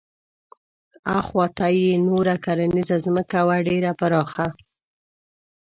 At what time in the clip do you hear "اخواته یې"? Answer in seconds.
1.19-1.89